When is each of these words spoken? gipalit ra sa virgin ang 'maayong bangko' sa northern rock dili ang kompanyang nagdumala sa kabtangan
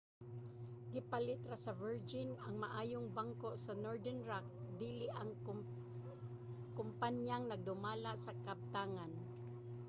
gipalit 0.93 1.41
ra 1.49 1.57
sa 1.65 1.71
virgin 1.83 2.29
ang 2.45 2.55
'maayong 2.63 3.07
bangko' 3.17 3.55
sa 3.63 3.73
northern 3.85 4.19
rock 4.29 4.45
dili 4.81 5.05
ang 5.19 5.29
kompanyang 6.79 7.43
nagdumala 7.47 8.11
sa 8.25 8.31
kabtangan 8.45 9.11